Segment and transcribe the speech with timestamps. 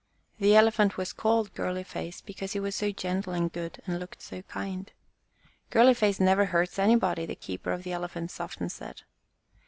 [0.39, 4.19] The Elephant was called Girly face because he was so gentle and good and looked
[4.19, 4.91] so kind.
[5.69, 9.03] "Girly face never hurts any body," the keeper of the Elephants often said.